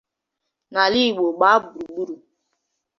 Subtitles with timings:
[0.71, 2.15] N'ala Igbo gbaa gburugburu